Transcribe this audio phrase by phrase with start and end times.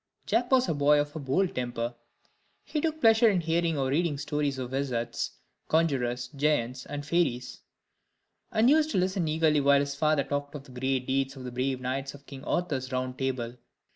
[0.25, 1.93] Jack was a boy of a bold temper;
[2.63, 7.61] he took pleasure in hearing or reading stories of wizards, conjurors, giants, and fairies;
[8.51, 11.51] and used to listen eagerly while his father talked of the great deeds of the
[11.51, 13.57] brave knights of King Arthur's Round Table.